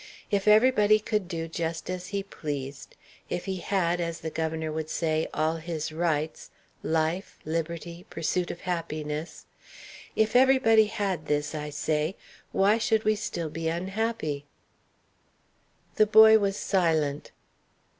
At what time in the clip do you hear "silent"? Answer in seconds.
16.57-17.29